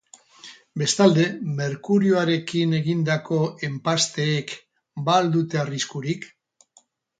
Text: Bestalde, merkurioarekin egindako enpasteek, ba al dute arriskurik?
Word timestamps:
Bestalde, 0.81 1.25
merkurioarekin 1.59 2.73
egindako 2.79 3.39
enpasteek, 3.69 4.57
ba 5.11 5.21
al 5.21 5.33
dute 5.39 5.63
arriskurik? 5.69 6.29